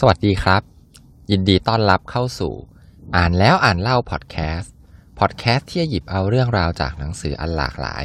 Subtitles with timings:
[0.00, 0.62] สวัสดีครับ
[1.30, 2.54] ยินดีต้อนรับเข้าสู่
[3.16, 4.72] อ่านแล้วอ่านเล่าพอดแคสต์
[5.18, 8.04] พอดแคสต์ที่จะหยิบเอาเรื่องราวจากหนังสืออันหลากหลาย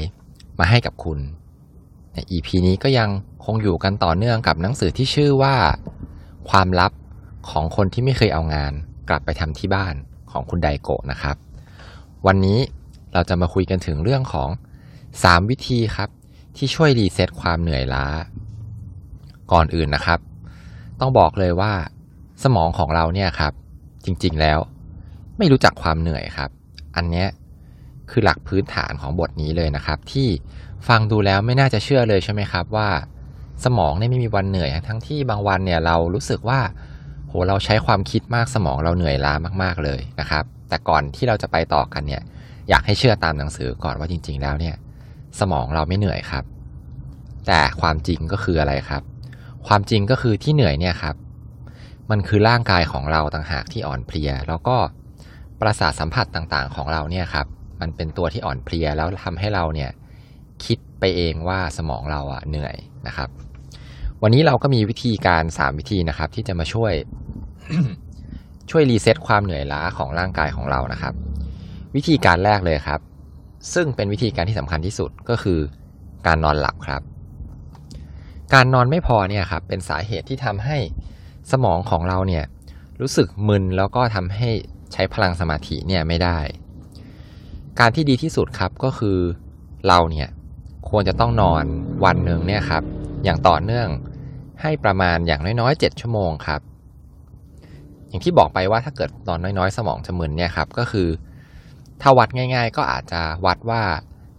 [0.59, 1.19] มาให้กับคุณ
[2.13, 3.09] ใน EP นี้ก็ยัง
[3.45, 5.55] คงอยู่กันต่อเนื่องกับหนังสือที่ชื่อว่า
[6.49, 6.91] ความลับ
[7.49, 8.73] ของคนที่ไม่เคยเอางาน
[9.09, 9.95] กลับไปทำที่บ้าน
[10.31, 11.35] ของคุณไดโกะนะครับ
[12.27, 12.59] วันนี้
[13.13, 14.49] เราจะมาคุยกันถึงเรื่องของ
[14.99, 16.09] 3 วิธีครับ
[16.57, 18.05] ที่ช่วยรีเซ็ตความเหนื่อยล้า
[19.51, 20.19] ก่อนอื่นนะครับ
[20.99, 21.71] ต้องบอกเลยว่า
[22.43, 23.53] สมองของเราเนี่ยครับ
[24.05, 24.59] จริงๆแล้ว
[25.37, 26.49] ไม่รู้จักความเหนื่อยครับ
[26.95, 27.27] อันเนี้ย
[28.09, 30.27] คือหลักพื้นฐานของบทนี้เลยนะครับ ที่
[30.87, 32.89] ฟังดูแล้วไม่น่าจะเชื่อเลยใช่ไหมครับว่า
[33.65, 36.59] สมองเนี่ยไม่มีวันเหนื่อย ทั้งที่บางวันเนี่ยเรารู้สึกว่า
[37.27, 42.21] โหเราใช้ความคิดมากสมองเราเหนื่อยล้ามากๆเลยนะครับ แต่ก่อนที่เราจะไปต่อกันเนี่ย
[42.69, 44.75] อยากให้เชื่อตามหนังสือก่อนว่าจริง ๆ แล้วเนี่ย
[45.39, 46.43] สมองเราไม่เหนื่อยครับ
[47.47, 49.03] แต่ความจริงก็คืออะไรครับ
[49.67, 51.15] ความจริงก็คือที่เหนื่อยเนี่ยครับ
[52.11, 54.77] มันคือร่างกายของเราต่างหากที่อ่อนเพลีย แล้วก็
[55.61, 57.47] ประสาทสัมผัสต่างๆ ของเราเนี่ยครับ
[57.81, 59.89] มันเป็นตัวที่อ่อนเพลียแล้วทำให้เราเนี่ย
[60.65, 62.75] คิดไปเองว่าสมองเราอะเหนื่อย
[63.07, 63.29] นะครับ
[64.23, 66.93] วันนี้เราก็มีวิธีการ 3 วิธีนะครับ ที่จะมาช่วย
[68.71, 71.13] ช่วยรีเซ็ตความเหนื่อยล้าของร่างกายของเรานะครับ
[71.95, 72.99] วิธีการแรกเลยครับ
[73.73, 75.59] ซึ่งเป็นวิธีการที่สำคัญที่สุดก็คือ
[76.27, 77.01] การนอนหลับครับ
[78.53, 80.77] การนอนไม่พอเนี่ยครับเป็นสาเหตุที่ทำให้
[81.51, 82.45] สมองของเราเนี่ย
[83.01, 84.49] รู้สึกมึนแล้วก็ทำให้
[84.93, 86.39] ใช้พลังสมาธิเนี่ยไม่ได้
[87.79, 89.17] การที่ดีที่สุดครับก็คือ
[89.87, 90.29] เราเนี่ย
[90.89, 91.63] ควรจะต้องนอน
[92.05, 92.83] วันหนึ่งเนี่ยครับ
[93.23, 93.87] อย่างต่อเนื่อง
[94.61, 96.61] ให้ประมาณอย่างน้อยๆ 7 ชั่วโมงครับ
[98.07, 101.07] อย่างที่บอกไปว่าถ้าเกิดนอนน้อยๆ สมองจะมึนเนี่ยครับก็คือ
[102.01, 103.81] ถ้าวัดง่าย ๆ ก็อาจจะวัดว่า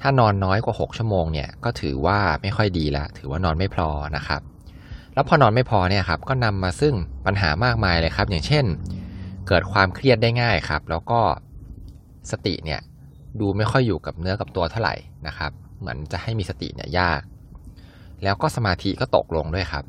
[0.06, 4.41] ถ้านอนน้อยกว่า 6 ชั่วโมงเนี่ยก็ถือว่าไม่ค่อยดีละ ถือว่านอนไม่พอนะครับ
[5.14, 6.94] แล้วพอนอนไม่พอเนี่ยครับก็นำมาซึ่ง
[7.27, 8.64] ปัญหามากมายเลยครับ อย่างเช่น
[9.48, 11.20] เกิดความเครียดได้ง่ายครับ แล้วก็
[12.30, 12.80] สติเนี่ย
[13.41, 14.94] ดูไม่ค่อยอยู่กับเนื้อกับตัวเท่าไหร่
[15.26, 17.20] นะครับ เหมือนจะให้มีสติเนี่ยยาก
[18.22, 19.84] แล้วก็สมาธิก็ตกลงด้วยครับ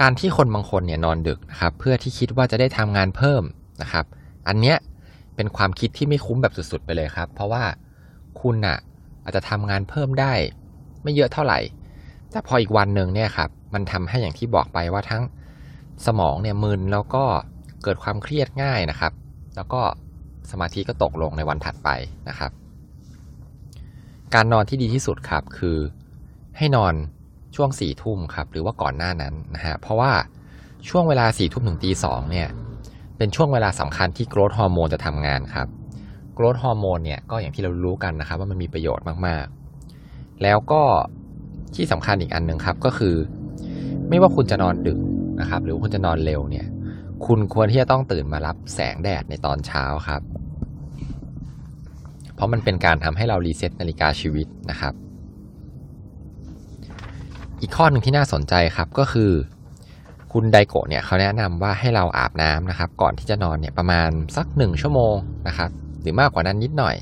[0.00, 3.42] การที่คนบางคนเนี่ยนอนดึกนะครับ เพื่อที่คิดว่าจะได้ทำงานเพิ่ม
[3.82, 4.04] นะครับ
[4.48, 4.76] อันเนี้ย
[5.36, 7.62] เป็นความคิดที่ไม่คุ้มแบบสุดๆไปเลยครับ เพราะว่า
[8.40, 8.78] คุณน่ะ
[9.24, 10.32] อาจจะทำงานเพิ่มได้
[11.02, 11.58] ไม่เยอะเท่าไหร่
[12.30, 15.22] แต่พออีกวันหนึ่งเนี่ยครับมันทำให้อย่างที่บอกไปว่าทั้ง
[16.06, 17.24] สมองเนี่ยมึนแล้วก็
[17.82, 19.12] เกิดความเครียดง่ายนะครับ
[19.56, 19.80] แล้วก็
[20.50, 21.88] สมาธิก็ตกลงในวันถัดไป
[22.28, 22.50] นะครับ
[24.34, 25.78] การนอนที่ดีที่สุดครับคือ
[26.58, 26.94] ให้นอน
[27.56, 30.12] ช่วงสี่ทุ่มครับหรือว่าก่อนหน้านั้นนะฮะเพราะว่า
[30.88, 32.48] ช่วงเวลาสี่ทุ่มถึงตีสองเนี่ย
[33.16, 35.68] เป็นช่วงเวลาสำคัญที่โกรทฮอร์โมนจะทำงานครับ
[36.38, 40.82] กรทฮอร์โมนเนี่ยก็อย่างที่เรารู้กันนะครับ ว่ามันมีประโยชน์มากๆ แล้วก็
[41.74, 43.14] ที่สำคัญอีกอันหนึ่งครับก็คือ
[44.08, 44.98] ไม่ว่าคุณจะนอนดึก
[45.40, 46.66] นะครับ หรือคุณจะนอนเร็วเนี่ย
[47.26, 50.22] คุณควรที่จะต้องตื่นมารับแสงแดดในตอนเช้าครับ
[52.34, 54.94] เพราะมันเป็นการทำให้เรารีเซ็ตนาฬิกาชีวิตนะครับ
[57.60, 59.32] อีกข้อหนึ่งที่น่าสนใจครับก็คือ
[60.32, 65.14] คุณไดโกะเนี่ยเขาแนะนำว่าให้เราอาบน้ำนะครับ ก่อนที่จะนอนเนี่ยประมาณสักหนึ่งชั่วโมง
[65.48, 65.70] นะครับ
[66.04, 66.96] หรือมากกว่านั้นนิดหน่อย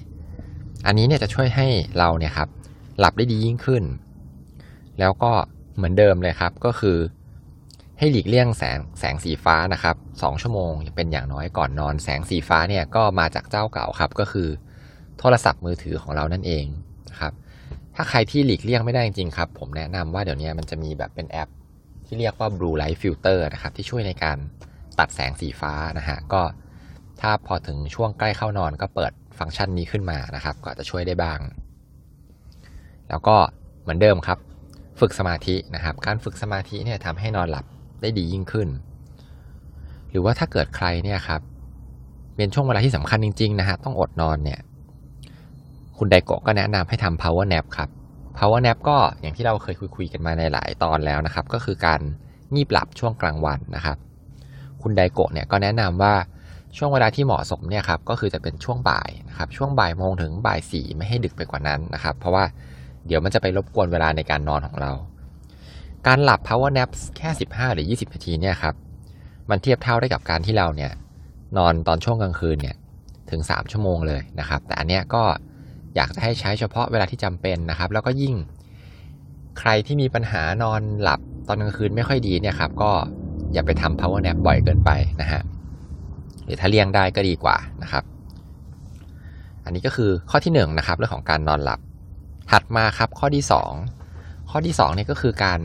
[0.87, 1.67] อันนี้เนี่ยจะช่วยให้
[1.99, 2.49] เราเนี่ยครับ
[2.99, 3.83] หลับได้ดียิ่งขึ้น
[5.01, 5.33] แล้วก็
[5.77, 6.99] เหมือนเดิมเลยครับก็คือ
[7.99, 14.49] ให้หลีกเลี่ยงแสงแสงสีฟ้านะครับสองชั่วโมงเป็นอย่างน้อยก่อนนอน แสงสีฟ้าเนี่ยก็มาจากเจ้าเก่าครับก็คือ
[15.19, 16.65] โทรศัพท์มือถือของเรานั่นเอง
[17.11, 17.33] นะครับ
[17.95, 21.49] ถ้าใครที่หลีกเลี่ยงไม่ได้จริงๆครับ ผมแนะนำว่าเดี๋ยวนี้มันจะมีแบบเป็นแอป
[22.07, 24.39] ที่เรียกว่า blue light filter นะครับที่ช่วยในการ
[24.99, 26.43] ตัดแสงสีฟ้านะฮะก็
[27.21, 31.39] ถ้าพอถึงช่วงใกล้เข้านอนก็เปิดฟังก์ชันนี้ขึ้นมานะครับ ก็จะช่วยได้บ้าง
[33.09, 33.37] แล้วก็
[33.83, 34.39] เหมือนเดิมครับ
[35.01, 37.65] ฝึกสมาธินะครับ การฝึกสมาธิเนี่ยทำให้นอนหลับ
[38.03, 38.69] ได้ดียิ่งขึ้น
[40.11, 41.41] หรือว่าถ้าเกิดใครเนี่ยครับ
[42.37, 44.61] เป็นช่วงเวลาที่สำคัญจริงๆนะฮะต้องอดนอนเนี่ย
[45.99, 47.89] คุณไดโกะก็แนะนำให้ทำ power nap ครับ
[48.39, 52.01] power nap ก็อย่างที่เราเคยคุยๆกันมาในหลายตอนแล้วนะครับ ก็คือการ
[52.55, 53.97] งีบหลับช่วงกลางวันนะครับ
[54.83, 56.15] คุณไดโกะเนี่ยก็แนะนำว่า
[56.77, 62.45] ช่วงเวลาที่เหมาะสมเนี่ยครับก็คือจะเป็นช่วงบ่ายนะครับช่วงบ่ายโมงถึงบ่ายสี่ไม่ให้ดึกไปกว่านั้นนะครับ เพราะว่า
[63.07, 64.93] เดี๋ยวมันจะไปรบกวนเวลาในการนอนของเรา
[66.07, 68.75] การหลับ power nap แค่ 15 หรือ 20 นาทีเนี่ยครับ
[69.51, 70.93] มันเทียบเท่าได้กับการที่เราเนี่ย
[71.57, 72.77] นอนตอนช่วงกลางคืนเนี่ย
[73.31, 75.23] ถึง 3 ชั่วโมงเลยนะครับ แต่อันเนี้ยก็
[75.95, 78.35] อยากจะให้ใช้เฉพาะเวลาที่จำเป็นนะครับ แล้วก็ยิ่ง
[79.59, 82.91] ใครที่มีปัญหานอนหลับตอนกลางคืนไม่ค่อยดีเนี่ยครับก็
[83.53, 84.91] อย่าไปทำ power nap บ่อยเกินไป
[85.21, 85.43] นะฮะ
[86.45, 88.05] หรือถ้าเลี่ยงได้ก็ดีกว่านะครับ
[89.65, 91.81] อันนี้ก็คือข้อที่1นนะครับเรื่องของการนอนหลับ
[92.51, 93.45] ถัดมาครับข้อที่
[93.99, 95.61] 2 ข้อที่2เนี่ยก็คือการ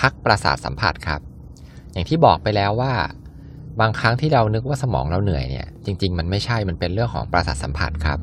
[0.00, 1.20] พักประสาทสัมผัสครับ
[1.92, 2.92] อย่างที่บอกไปแล้วว่า
[3.80, 8.18] บางครั้งที่เรานึกว่าสมองเราเหนื่อยเนี่ยจริง ๆ มันไม่ใช่มันเป็นเรื่องของประสาทสัมผัสครับ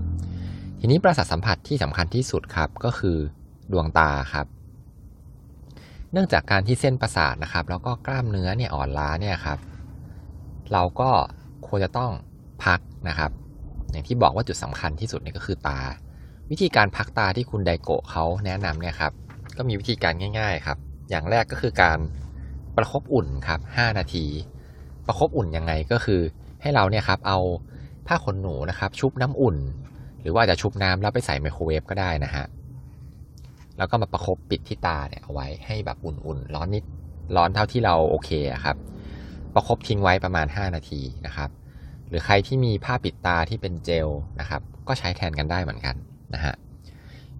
[0.80, 3.18] ทีนี้ประสาทสัมผัสที่สำคัญที่สุดครับก็คือ
[3.72, 4.46] ดวงตาครับ
[6.12, 9.60] เนื่องจากการที่เส้นประสาทนะครับ แล้วก็กล้ามเนื้อเนี่ยอ่อนล้าเนี่ยครับ
[10.74, 11.10] เราก็
[11.70, 12.12] ควรจะต้อง
[12.64, 12.80] พัก
[13.10, 13.32] นะครับ
[13.92, 15.80] อย่างที่บอกว่าจุดสำคัญที่สุดเนี่ยก็คือตา
[16.52, 19.14] วิธีการพักตาที่คุณไดโกะเขาแนะนำเนี่ยครับ
[19.58, 20.78] ก็มีวิธีการง่าย ๆครับ
[21.10, 22.00] อย่างแรกก็คือการ
[22.78, 24.26] ประคบอุ่นครับ 5 นาที
[25.08, 26.22] ประคบอุ่นยังไงก็คือ
[26.62, 27.40] ให้เราเนี่ยครับเอา
[28.08, 29.58] ผ้าขนหนูนะครับ ชุบน้ำอุ่น
[30.22, 32.46] หรือว่าจะชุบน้ำแล้วไปใส่ไมโครเวฟก็ได้นะฮะ
[33.78, 36.84] แล้วก็มาประคบปิดที่ตาเนี่ยเอาไว้ให้แบบอุ่นๆ ร้อนนิด
[37.36, 38.30] ร้อนเท่าที่เราโอเค
[38.64, 38.76] ครับ
[39.56, 41.50] ประคบทิ้งไว้ประมาณ 5 นาทีนะครับ
[42.10, 44.10] หรือใครที่มีผ้าปิดตาที่เป็นเจล
[44.40, 45.96] นะครับ ก็ใช้แทนกันได้เหมือนกัน
[46.34, 46.54] นะฮะ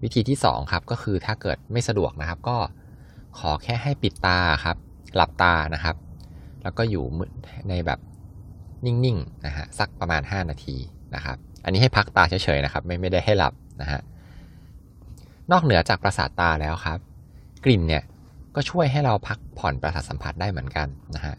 [0.02, 2.56] วิธีที่2ครับก็คือถ้าเกิดไม่สะดวกนะครับ ก็
[3.38, 4.76] ขอแค่ให้ปิดตาครับ
[5.16, 5.96] หลับตานะครับ
[6.62, 7.04] แล้วก็อยู่
[7.68, 7.98] ในแบบ
[8.84, 10.76] นิ่งๆนะฮะสักประมาณ 5 นาที
[11.14, 14.00] นะครับ อันนี้ให้พักตาเฉยๆนะครับ ไม่ไม่ได้ให้หลับนะฮะ
[15.52, 16.98] นอกเหนือจากประสาทตาแล้วครับ
[17.64, 18.02] กลิ่นเนี่ย
[18.54, 21.34] ก็ช่วยให้เราพักผ่อนประสาทสัมผัสได้เหมือนกันนะฮะ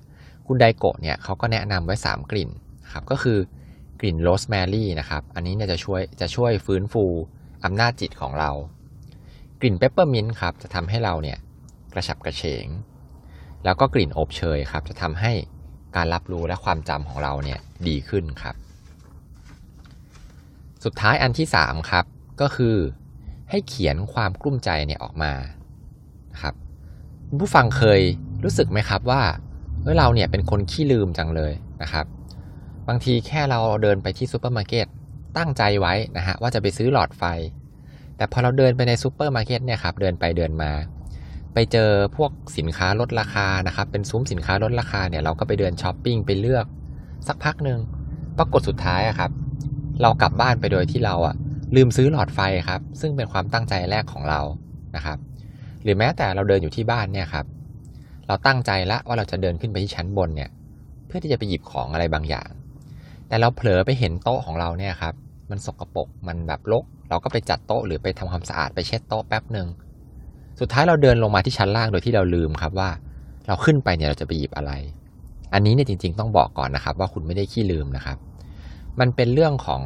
[0.47, 2.49] คุณไดโกะเนี่ยเขาก็แนะนำไว้ 3 กลิ่น
[2.91, 3.37] ครับก็คือ
[3.99, 7.05] กลิ่นโรสแมรี่นะครับอันนี้เนี่ยจะช่วยจะช่วยฟื้นฟู
[7.65, 8.51] อำนาจจิตของเรา
[9.61, 11.37] กลิ่นเปปเปอร์มินต์ครับจะทำให้เราเนี่ย
[11.93, 12.67] กระฉับกระเฉง
[13.65, 15.31] แล้วก็กลิ่นอบเชยครับจะทำให้
[15.95, 18.55] การรับรู้และความจำของเราเนี่ยดีขึ้นครับ
[20.83, 22.05] สุดท้ายอันที่3ครับ
[22.41, 22.75] ก็คือ
[23.49, 25.33] ให้เขียนความกลุ้มใจเนี่ยออกมา
[26.41, 26.53] ครับ
[27.39, 28.01] ผู้ฟังเคย
[28.43, 29.21] รู้สึกไหมครับว่า
[29.81, 32.05] เมื่อเราเนี่ยเป็นคนขี้ลืมจังเลยนะครับ
[32.87, 34.87] บางทีแค่เราเดินไปที่ซูเปอร์มาร์เก็ต
[35.37, 37.23] ตั้งใจไว้นะฮะว่าจะไปซื้อหลอดไฟ
[38.17, 40.71] แต่พอเราเดินไปในซูเปอร์มาร์เก็ตเนี่ยครับเดินไปเดินมา
[41.53, 46.65] ไปเจอพวกสินค้าลดราคานะครับเป็นซุ้มสินค้าลดราคาเนี่ยเราก็ไปเดินช้อปปิ้งไปเลือก
[47.27, 47.79] สักพักหนึ่ง
[48.37, 49.31] ปรากฏสุดท้ายอะครับ
[50.01, 51.35] เรากลับบ้านไปโดยที่เราอะ
[51.75, 52.39] ลืมซื้อหลอดไฟ
[52.69, 54.41] ครับ ซึ่งเป็นความตั้งใจแรกของเรา
[54.95, 55.17] นะครับ
[55.83, 57.45] หรือแม้แต่เราเดินอยู่ที่บ้านเนี่ยครับ
[58.27, 60.49] เราตั้งใจแล้วว่าเราจะเดินขึ้นไปที่ชั้นบนเนี่ย
[61.07, 62.49] เพื่อที่จะไปหยิบของอะไรบางอย่าง
[63.27, 65.13] แต่เราเผลอไปเห็นโต๊ะของเราเนี่ยครับ
[65.49, 69.67] มันสกรปรกมันแบบรกเราก็ไปจัดโต๊ะหรือไปทำความสะอาดไปเช็ดโต๊ะแป๊บหนึ่ง
[70.59, 72.89] สุดท้ายเราเดินลงมาที่ชั้นล่างโดยที่เราลืมครับว่า
[73.47, 74.71] เราขึ้นไปเนี่ยเราจะไปหยิบอะไร
[75.53, 78.17] อันนี้เนี่ยจริง ๆ ต้องบอกก่อนนะครับ ว่าคุณไม่ได้ขี้ลืมนะครับ
[78.99, 79.81] มันเป็นเรื่องของ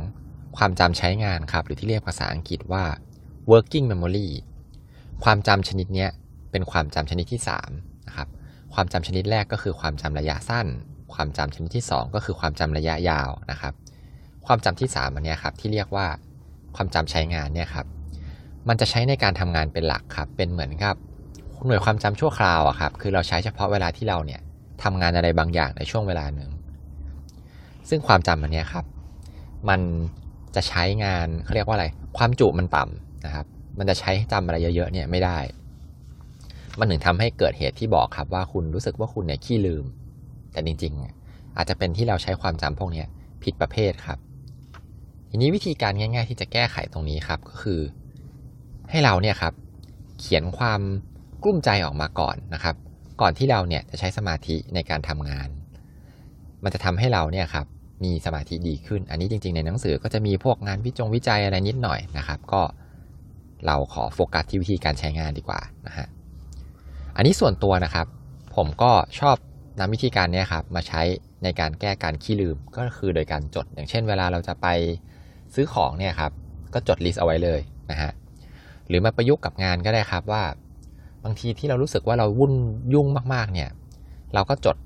[0.58, 2.84] ความจำใช้งานครับหรือที่เรียกภาษาอังกฤษว่า
[3.52, 4.28] working memory
[5.24, 6.08] ความจำชนิดนี้
[6.52, 8.30] เป็นความจำชนิดที่ 3 นะครับ
[8.74, 10.68] ความจำชนิดแรกก็คือความจำระยะสั้น
[11.14, 13.74] ความจำชนิดที่ 2 ก็คือความจำระยะยาวนะครับ
[14.46, 16.06] ความจำที่3อันนี้ครับที่เรียกว่า
[16.76, 17.86] ความจำใช้งานเนี่ยครับ
[18.68, 20.96] มันจะใช้ในการทำงานเป็นหลักครับเป็นเหมือนกับ
[21.68, 24.42] หน่วยความจำชั่วคราวอะครับคือเราใช้เฉพาะเวลาที่เราเนี่ย
[24.84, 26.50] ทำงานอะไรบางอย่างในช่วงเวลาหนึ่ง
[27.90, 28.86] ซึ่งความจำอันนี้ครับ
[29.70, 29.82] มัน
[30.56, 31.86] จะใช้งานเขาเรียกว่าอะไร
[32.18, 33.46] ความจุมันต่ำนะครับ
[33.78, 35.38] มันจะใช้จำอะไรเยอะๆเนี่ยไม่ได้
[36.80, 39.86] มันถึงทำให้เกิดเหตุที่บอกครับว่าคุณรู้สึกว่าคุณเนี่ยขี้ลืม
[40.52, 43.04] แต่จริงๆ อาจจะเป็นที่เราใช้ความจำพวกนี้
[43.44, 44.18] ผิดประเภทครับ
[45.30, 47.82] ทีนี้วิธีการง่าย ๆ ที่จะแก้ไขตรงนี้ครับก็คือ
[48.90, 49.54] ให้เราเนี่ยครับ
[50.20, 50.82] เขียนความ
[51.44, 52.76] กลุ้มใจออกมาก่อนนะครับ
[53.22, 55.50] ก่อนที่เราเนี่ยจะใช้สมาธิในการทำงาน
[56.64, 57.66] มันจะทำให้เราเนี่ยครับ
[58.04, 62.62] มีสมาธิดีขึ้น อันนี้จริง ๆ ในหนังสือก็จะมีพวกงานวิจงวิจัยอะไรนิดหน่อยนะครับ ก็
[63.66, 66.08] เราขอโฟกัสที่วิธีการใช้งานดีกว่านะฮะ
[67.16, 68.08] อันนี้ส่วนตัวนะครับ
[68.56, 69.36] ผมก็ชอบ
[69.80, 71.02] นำวิธีการนี้ครับมาใช้
[71.44, 74.68] ในการแก้การขี้ลืมก็คือโดยการจด อย่างเช่น เวลาเราจะไป
[75.54, 76.32] ซื้อของเนี่ยครับ
[76.74, 77.60] ก็จดลิสต์เอาไว้เลย
[77.92, 78.12] นะฮะ
[78.88, 80.44] หรือมาประยุกต์กับงานก็ได้ครับว่า
[81.24, 82.54] บางทีที่เรารู้สึกว่าเราวุ่น
[82.94, 83.70] ยุ่งมากๆเนี่ย
[84.34, 84.78] เราก็จด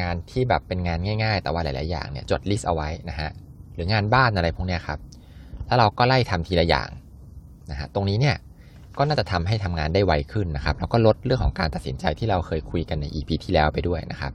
[0.00, 3.30] งานที่แบบเป็นงานง่าย ๆ แต่ว่าหลาย ๆ อย่างเนี่ยจดลิสต์เอาไว้นะฮะ
[3.74, 4.98] หรืองานบ้านอะไรพวกนี้ครับ
[5.68, 6.88] ถ้าเราก็ไล่ทำทีละอย่าง
[7.70, 8.36] นะฮะตรงนี้เนี่ย
[8.98, 14.32] ก็น่าจะทำให้ทำงานได้ไวขึ้นนะครับ แล้วก็ลดเรื่องของการตัดสินใจที่เราเคยคุยกันใน EP ที่แล้วไปด้วยนะครับ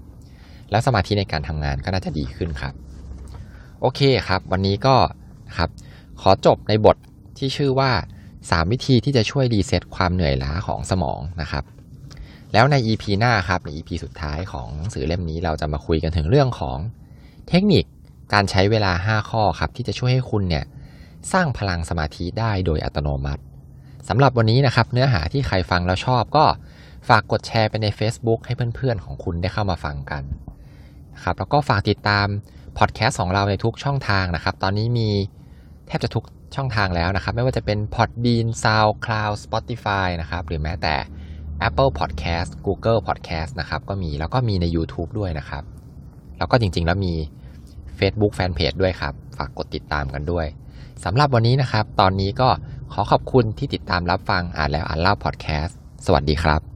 [0.71, 2.73] แล้วสมาธิในการทำงานก็น่าจะดีขึ้นครับ
[3.81, 4.95] โอเคครับ วันนี้ก็
[5.57, 5.69] ครับ
[6.21, 6.97] ขอจบในบท
[7.37, 7.91] ที่ชื่อว่า
[8.31, 11.63] 3 วิธีที่จะช่วยรีเซ็ตความเหนื่อยล้าของสมองนะครับ
[12.53, 16.77] แล้วใน EP หน้าครับใน EP สุดท้ายของหนังสือเล่มนี้เราจะมาคุยกันถึงเรื่องของ
[17.49, 17.85] เทคนิค
[18.33, 20.65] การใช้เวลา 5 ข้อครับที่จะช่วยให้คุณเนี่ย
[21.31, 23.41] สร้างพลังสมาธิได้โดยอัตโนมัติ
[24.09, 26.45] สำหรับวันนี้นะครับเนื้อหาที่ใครฟังแล้วชอบก็
[27.09, 30.23] ฝากกดแชร์ไปใน Facebook ให้เพื่อนๆของคุณได้เข้ามาฟังกัน
[31.23, 32.27] ครับแล้วก็ฝากติดตาม
[32.77, 35.09] พอดแคสต์ของเราในทุกช่องทางนะครับ ตอนนี้มี
[35.87, 40.95] แทบจะทุกช่องทางแล้วนะครับ ไม่ว่าจะเป็น Podbean SoundCloud Spotify นะครับ หรือแม้แต่
[41.67, 45.63] Apple Podcast Google Podcast นะครับ ก็มีแล้วก็มีใน YouTube ด้วยนะครับ
[46.37, 47.13] แล้วก็จริงๆ แล้วมี
[47.99, 50.47] Facebook Fanpage ด้วยครับ ฝากกดติดตามกันด้วย
[51.05, 52.49] สำหรับวันนี้นะครับ ตอนนี้ก็
[52.93, 56.74] ขอขอบคุณที่ติดตามรับฟังอ่านแล้วอ่านเล่าพอดแคสต์ สวัสดีครับ